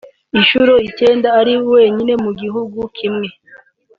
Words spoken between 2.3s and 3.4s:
gihugu kimwe